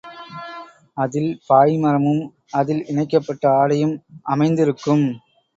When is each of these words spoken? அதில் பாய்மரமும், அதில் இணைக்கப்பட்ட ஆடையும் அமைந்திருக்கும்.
அதில் 0.97 1.41
பாய்மரமும், 1.49 2.23
அதில் 2.51 2.83
இணைக்கப்பட்ட 2.85 3.53
ஆடையும் 3.53 3.95
அமைந்திருக்கும். 4.31 5.07